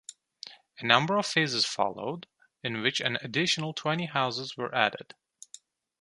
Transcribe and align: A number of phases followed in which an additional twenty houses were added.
A 0.79 0.83
number 0.87 1.15
of 1.15 1.27
phases 1.27 1.63
followed 1.63 2.25
in 2.63 2.81
which 2.81 3.01
an 3.01 3.19
additional 3.21 3.71
twenty 3.71 4.05
houses 4.07 4.57
were 4.57 4.73
added. 4.73 5.13